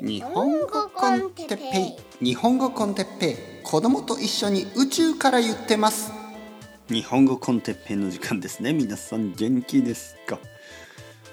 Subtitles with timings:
[0.00, 2.24] 日本語 con テッペイ。
[2.24, 3.36] 日本語 con テッペイ。
[3.64, 6.12] 子供と一緒に宇宙から言ってます。
[6.88, 8.72] 日本語 con テッペイの時間ですね。
[8.72, 10.38] 皆さん元気ですか？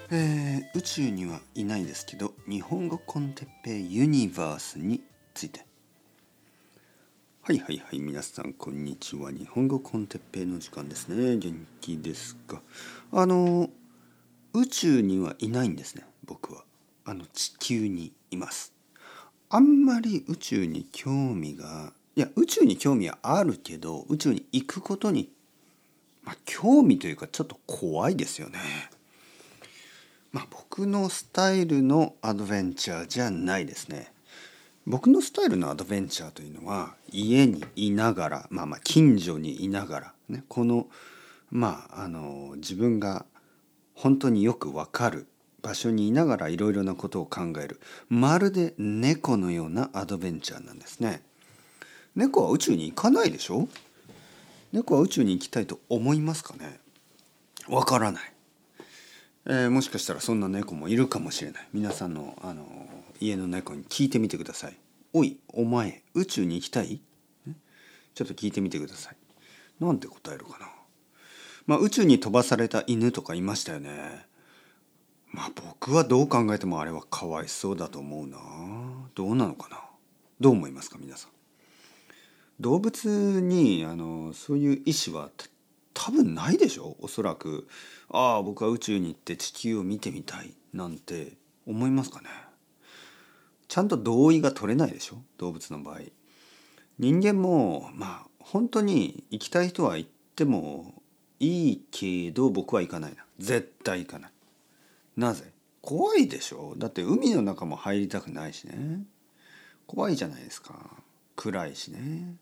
[0.09, 5.03] えー、宇宙にはいないですけど日本語 con テッペイ Universe に
[5.35, 5.63] ついて。
[7.43, 7.99] はいはいはい。
[7.99, 9.31] 皆さんこんにちは。
[9.31, 11.37] 日本語 con テッペイの時間ですね。
[11.37, 12.63] 元気ですか？
[13.11, 13.69] あの
[14.53, 16.63] 宇宙にはいないんですね僕は
[17.05, 18.73] あの地球にいます
[19.49, 25.29] あんまり宇宙に興味がいや宇宙に興味はあるけど宇宙に行くことに、
[26.23, 28.59] まあ、興味というかちょっと怖いですよね。
[30.31, 34.12] まあ、僕のスタイルのアドベンチャーじゃないですね。
[34.85, 40.87] 僕のスタイルのアドベンチャーというのは家にいながら、まあ、まあ近所にいながら、ね、この
[41.51, 43.26] まああの自分が
[43.93, 45.27] 本当によくわかる
[45.65, 47.81] 場所にいながらいろいろなことを考える。
[48.07, 51.23] まるで猫のようなアドベンチャーなんですね。
[52.15, 53.67] 猫は宇宙に行かないでしょ？
[54.71, 56.79] 猫は宇宙に行きたいと思いますかね？
[57.67, 58.23] わからない、
[59.48, 61.68] えー、もしかしたらそんな猫もいるかもしれない。
[61.73, 62.68] 皆さんのあの
[63.20, 64.78] 家の猫に聞いてみてください。
[65.14, 67.02] おいお前宇宙に行きたい？
[68.14, 69.16] ちょっと聞いてみてください。
[69.84, 70.70] なんて答えるかな？
[71.66, 74.28] まあ宇宙に飛ばされた犬とかいましたよね。
[75.36, 78.38] まあ僕はどう考えてもあれはかわいそうだと思うな。
[79.16, 79.81] どうなのかな。
[80.39, 81.31] どう思いますか皆さん。
[82.61, 85.30] 動物にあのそういう意志は
[85.94, 86.95] 多分ないでしょ。
[87.02, 87.67] おそらく。
[88.09, 90.53] ああ僕は宇宙に行って地球を見てみたい。
[90.73, 91.33] なんて
[91.67, 92.30] 思いますかね。
[93.67, 95.17] ちゃんと同意が取れないでしょ。
[95.38, 96.00] 動物の場合。
[96.97, 100.94] 人間もまあ本当に行きたい人は行っても
[101.41, 103.25] いいけど僕は行かないな。
[103.38, 104.31] 絶対行かない。
[105.18, 105.52] なぜ？
[105.82, 106.74] 怖いでしょ？
[106.78, 109.04] だって海の中も入りたくないしね。
[109.88, 110.74] 怖いじゃないですか。
[111.36, 112.36] 暗いしね。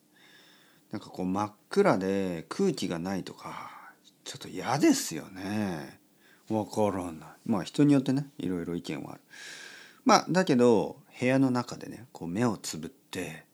[0.92, 3.72] なんかこう真っ暗で空気がないとか
[4.23, 6.00] ちょっと嫌ですよね。
[6.50, 7.30] わからない。
[7.45, 9.22] まあ人によってねいろいろ意見はある。
[10.06, 13.45] まあだけど部屋の中でねこう目をつぶって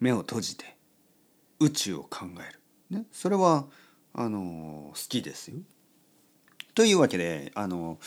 [0.00, 0.76] 目を閉じて
[1.58, 2.52] 宇宙を考え
[2.90, 3.66] る、ね、それは
[4.14, 5.58] あの好きですよ。
[6.74, 7.98] というわけであの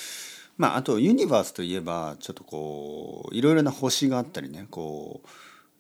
[0.58, 5.28] まあ、あとユニバースといえばちょっとこういろいろな星があったりねこう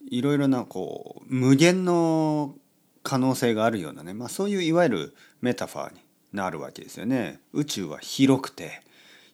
[0.10, 2.56] いろいろなこう無限の
[3.04, 6.00] 可能性があるようなね、まあ、そういういわゆるメタファーに
[6.32, 7.40] なるわけですよね。
[7.52, 8.82] 宇宙は広くて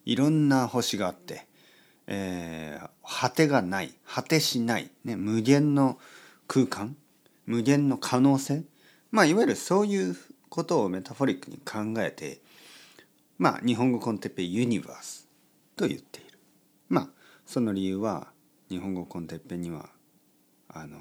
[0.04, 1.46] いろんな星があって、
[2.06, 5.98] えー、果てがない果てしない、ね、無限の
[6.48, 6.96] 空間
[7.46, 8.64] 無限の可能性
[9.10, 10.16] まあいわゆるそういう
[10.48, 12.40] ことをメタフォリックに考えて
[13.38, 15.29] まあ日本語コンテッペユニバース
[15.80, 16.38] と言っている。
[16.90, 17.08] まあ
[17.46, 18.28] その理由は
[18.68, 19.88] 日本語コンテッペには
[20.68, 20.98] あの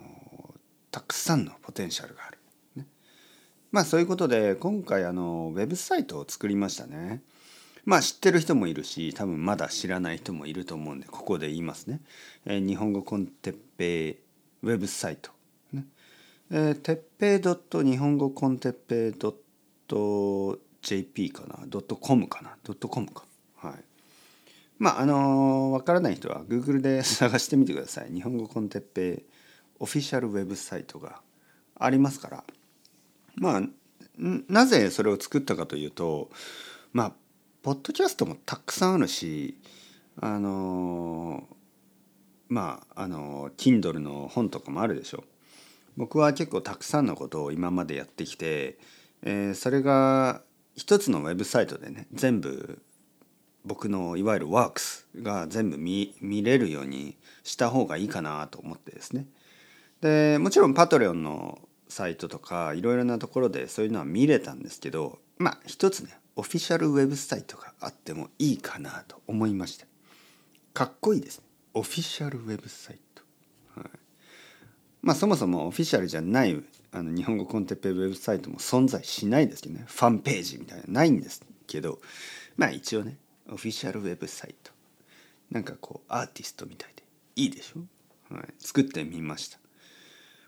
[0.90, 2.38] たくさんのポテンシャルがある、
[2.78, 2.88] ね、
[3.72, 7.22] まあそういうことで今回あのウェブサイトを作りましたね。
[7.84, 12.02] まあ知ってる人もいるし多分まだ知らない人もいると思うんでここで言いますね、
[12.46, 14.12] えー、日本語コンテッペイ
[14.64, 15.32] ウェブサイト。
[15.74, 15.86] ね。
[16.52, 19.14] えー、てっぺい日本語コンテッペイ
[20.82, 21.68] .jp かな
[22.00, 22.58] .com かな
[22.88, 23.26] .com か。
[23.58, 23.89] はい。
[24.80, 28.12] まああのわからない人は Google で 探してみてください。
[28.12, 29.24] 日本語コンテッペイ
[29.80, 31.22] オフィシャルウェブサイトが
[31.76, 32.44] ありますから。
[33.36, 33.62] まあ
[34.18, 36.30] なぜそれを作ったかというと
[36.92, 37.14] まあ
[37.62, 39.58] ポッドキャストもたくさんあるし
[40.20, 41.48] あの
[42.48, 45.24] まああの Kindle の本とかもあるでしょ。
[45.98, 48.80] 僕は結構たくさんのことを今までやってきて、
[49.22, 50.42] えー、それが
[50.76, 52.82] 一つのウェブサイトでね全部
[53.66, 59.28] 僕のいわゆるワークスが全部見れるようにした方がいいかなと思ってですね。
[60.02, 61.59] でもちろんパトレオンの
[61.90, 69.88] サイトとかいろいろなところでそういうのは見れたんですけどまあ一つねオフィシャルウェブサイトがあってもいいかなと思いました
[70.74, 71.46] かっこいいですね。
[71.74, 73.24] オフィシャルウェブサイト、
[73.75, 73.89] はい、
[75.01, 79.84] まあそもそもオフィシャルじゃないあの日本語コンテッペウェブサイトも存在しないですけどね。
[79.88, 82.00] ファンページみたいなないんですけど
[82.56, 83.18] まあ一応ね
[83.51, 84.72] オフィシャルウェブサイト
[85.51, 87.04] なんかこうアーティストみたいで
[87.36, 89.60] いいでしょ、はい、作ってみました。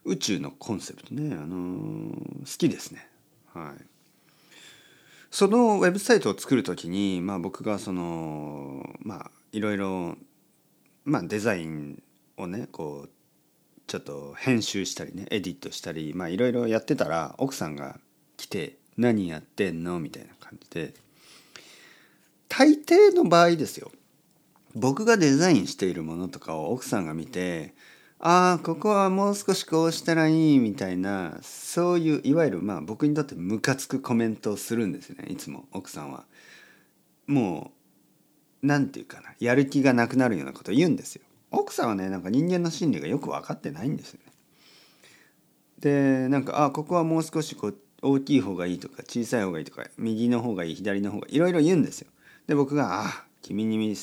[0.04, 3.08] 宇宙のコンセプトね、あのー、好きですね。
[3.54, 3.86] はい。
[5.32, 10.18] そのウェブサイトを作る時に、まあ、僕がそのまあいろいろ、
[11.06, 12.04] ま、デザイン
[12.38, 13.10] をねこう
[13.88, 18.00] ちょっと編集したりねエディットしたりまあいろいろやってたら奥さんが
[18.36, 20.94] 来て「何やってんの?」みたいな感じで
[22.54, 23.92] 大抵の場合ですよ
[24.76, 27.74] 僕がデザインしているものとかを奥さんが見て
[28.20, 36.26] ああここはもう少しこうしたらいいみたいなそういういわゆるまあ僕にとってムカつくコメントをするんですねいつも奥さんは。
[37.26, 37.72] も
[38.62, 41.24] う何て言うかなやる気がなくなるようなことを言うんですよ。
[41.52, 44.32] 奥さんはねなんか人間の心理がよく分かってないんですよね。
[45.80, 52.12] でなんかあここはもう少しこう大きい方がいいとか小さい方がいいとか右の方がいい左の方がいいいろいろ言うんですよ。
[52.52, 53.96] で僕が「あ君に見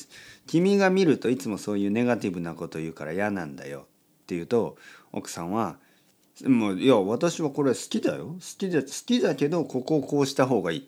[0.47, 3.85] 君が見るといつもそういうネガティブなこと言うから嫌なんだよ」
[4.23, 4.75] って言うと
[5.11, 5.77] 奥さんは
[6.43, 8.25] 「もういや私はこれ好きだよ。
[8.25, 10.87] 好きだ好きだけどここをこうした方がいい」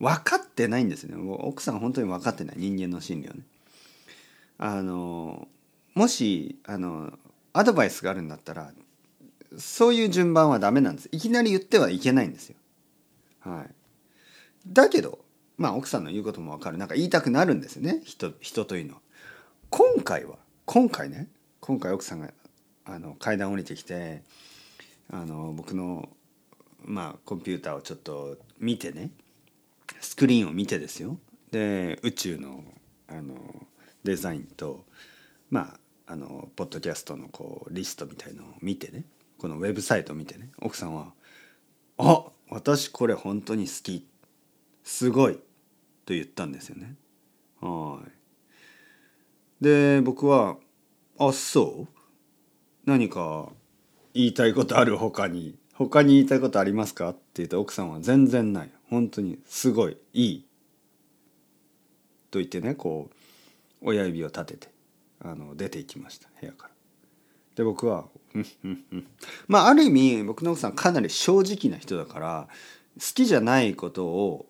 [0.00, 1.14] 分かってないんですね。
[1.16, 2.56] 奥さん本当に分かってない。
[2.58, 3.44] 人間の心理をね。
[4.58, 5.46] あの
[5.94, 7.16] もしあの
[7.52, 8.72] アドバイスがあるんだったら
[9.56, 11.08] そういう順番はダメなんです。
[11.12, 12.56] いきなり言ってはいけないんですよ。
[13.42, 13.70] はい、
[14.66, 15.24] だけど
[15.56, 16.78] まあ奥さんの言うことも分かる。
[16.78, 18.02] なんか言いたくなるんですよね。
[18.04, 19.00] 人人というのは。
[19.70, 21.28] 今回は今回ね
[21.60, 22.30] 今回奥さんが
[22.84, 24.22] あの階段降りてきて
[25.10, 26.08] あの僕の
[26.84, 29.10] まあコンピューターをちょっと見てね
[30.00, 31.18] スクリーンを見てですよ。
[31.50, 32.64] で宇宙の
[33.08, 33.34] あの
[34.04, 34.84] デザインと
[35.50, 35.74] ま
[36.06, 39.04] ああのポッドキャストのこうリストみたいのを見てね
[39.38, 41.12] このウェブサイトを見てね奥さんは
[41.98, 44.06] 「あ私これ本当に好き。
[44.84, 45.38] すごい」
[46.06, 46.96] と言ったんですよね。
[47.60, 48.10] はい
[49.62, 50.56] で僕は
[51.18, 51.88] 「あそう？
[52.84, 53.50] 何か
[54.14, 60.44] 言いたいことある他に他に言いたいことありますか?」って言って奥さんは「全然ない本当にすごいいい」
[62.30, 63.14] と言ってねこう
[63.88, 64.68] 親指を立てて
[65.20, 66.74] あの出ていきました部屋から。
[67.56, 68.08] で僕は
[69.48, 72.48] まあある意味僕の奥さんかなり正直な人だから
[72.98, 74.46] 好きじゃないことを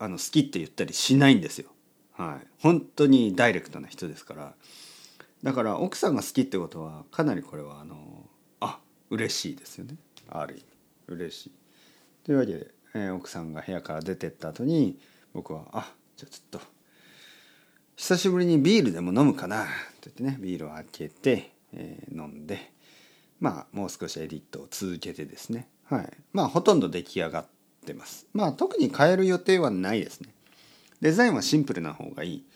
[0.00, 1.68] あの好きって言ったりしないんですよ。
[2.12, 4.54] はい、本当にダイレクトな人ですから。
[5.42, 8.26] だから奥さんが好きってことはかなりこれはあの
[8.60, 8.80] あ
[9.10, 9.94] 嬉しいですよね。
[10.28, 10.64] ある意味。
[11.14, 11.52] 嬉しい。
[12.24, 14.98] というわけで、えー、奥さんが部屋から出てった後に
[15.32, 16.66] 僕は「あじゃあちょっと
[17.96, 19.66] 久しぶりにビールでも飲むかな」っ
[20.00, 22.72] て言ってねビールを開けてえー、飲んで
[23.38, 25.68] まあもう少しエディットを続けてですね。
[25.84, 26.10] はい。
[26.32, 27.46] まあほとんど出来上がっ
[27.90, 28.26] てます。
[28.32, 30.32] まあ特に変える予定はないですね。
[31.00, 32.46] デザインはシンプルな方がいい。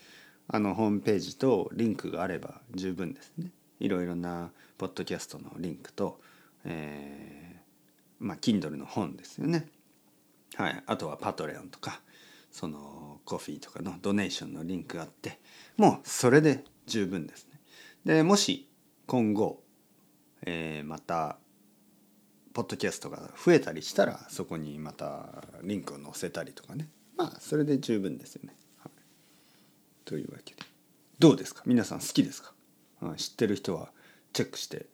[0.47, 3.51] あのホームページとリンクがあれば十分ですね。
[3.79, 6.21] いろいろなポッドキャストのリンクと、
[6.63, 9.67] えー、まあ Kindle の本ですよね。
[10.55, 10.83] はい。
[10.85, 11.99] あとはパトレオンとか
[12.51, 15.39] そのコフィーとかのドネーションのリンクがあって
[15.77, 17.59] もうそれで十分ですね。
[18.05, 18.69] でもし
[19.07, 19.61] 今後、
[20.43, 21.37] えー、また
[22.55, 26.87] ポッドキャストが増えたりしたらそこにまたリンクを載せたりとかね。
[27.17, 28.55] まあそれで十分ですよね。
[28.77, 28.91] はい、
[30.05, 30.61] というわけで。
[31.19, 31.63] どうですか？
[31.65, 32.53] 皆さん好きですか、
[33.01, 33.89] うん、知ってる人は
[34.31, 34.85] チェックして、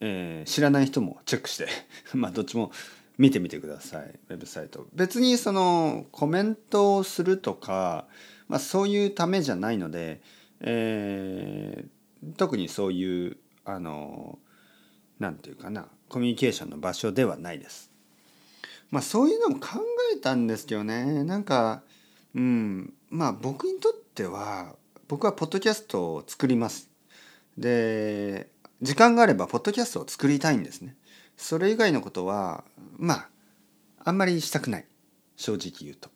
[0.00, 1.68] えー、知らない人もチェックして。
[2.12, 2.72] まあどっちも
[3.18, 4.18] 見てみてください。
[4.28, 4.88] ウェブサイト。
[4.92, 8.08] 別にそのコメントをするとか、
[8.48, 10.20] まあ、そういうためじゃないので、
[10.58, 14.40] えー、特にそういうあの
[15.20, 15.88] 何て言うかな。
[16.08, 17.90] コミュニケーションの場所ではないです。
[18.90, 19.80] まあそういうのも考
[20.14, 21.82] えたんですけどねなんか
[22.34, 24.76] うんまあ僕にとっては
[25.08, 26.90] 僕はポッドキャストを作ります。
[27.58, 28.50] で
[28.82, 30.96] 時間があればポッドキャストを作りたいんですね。
[31.36, 32.64] それ以外のことは
[32.96, 33.28] まあ
[34.04, 34.86] あんまりしたくない
[35.36, 36.10] 正直言うと。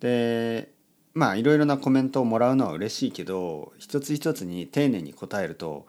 [0.00, 0.72] で
[1.14, 5.86] まあいろいろなコメントをもらうのは嬉しいけど一つ一つに丁寧に答えると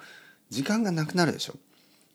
[0.49, 1.55] 時間がなくなるでしょ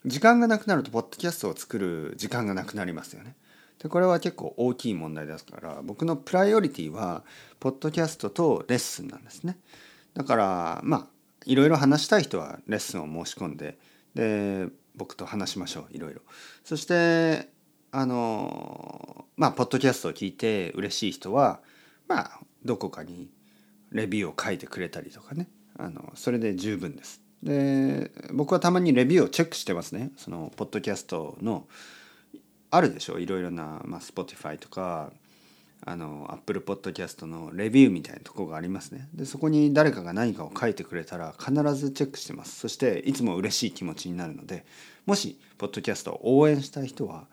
[0.06, 3.34] 時間がなくなるとポッドキャストを作る時間がなくなりますよね。
[3.82, 7.25] でこれは結構大きい問題ですから僕のプライオリティは
[7.60, 9.58] ポッドキャストとレッスンなんですね。
[10.14, 11.06] だからまあ
[11.44, 13.78] いろいろ話したい人はレッスンを申し込んで
[14.14, 16.22] で僕と話しましょういろいろ。
[16.64, 17.48] そして
[17.90, 21.60] あのまあポッドキャストを聞いて嬉しい人は
[22.06, 23.28] まあどこかに
[23.90, 25.48] レビューを書いてくれたりとかね。
[25.78, 27.25] あのそれで十分です。
[27.43, 30.11] で僕はたまにレビューをチェックしてますね。
[30.16, 31.66] そのポッドキャストの
[32.71, 33.19] あるでしょ？
[33.19, 35.12] いろいろな、まあ、Spotify とか
[35.85, 39.09] あの Apple Podcast のレビューみたいなとこがありますね。
[39.14, 42.59] でそこに誰かが何かを書いてくれたら必ずチェックしてます。
[42.59, 44.64] そしていつも嬉しい気持ちになるので
[45.05, 47.26] もしポッドキャストを応援したい人は、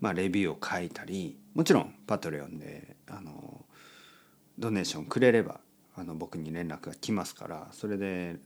[0.00, 3.64] まあ、レビューを書いたりもちろんパトレオンであの
[4.58, 5.60] ドネーションくれれば
[5.96, 8.36] あの僕に連絡が来ますからそれで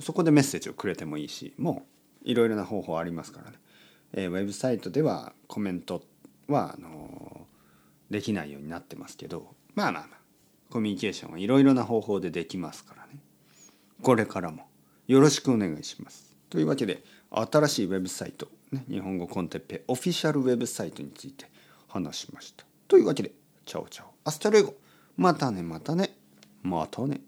[0.00, 1.86] そこでメッセージをくれてもいいしも
[2.24, 3.56] ういろいろな方法ありますからね、
[4.12, 6.02] えー、ウェブサイトではコメント
[6.48, 7.46] はあの
[8.10, 10.18] できないようになってますけどまあまあまあ
[10.70, 13.18] コミュニケーションはいろいろな方法でできますからね。
[14.02, 14.66] これからも
[15.06, 16.36] よろしくお願いします。
[16.50, 21.46] というわけで新しいウェブサイト、ね、日本語 con テッペイオフィシャルウェブサイトについて
[21.88, 22.64] 話しました。
[22.86, 23.32] というわけで
[23.64, 24.08] Ciao ciao。
[24.24, 24.74] Hasta luego。
[25.16, 26.17] またねまたね。
[26.62, 27.20] またね。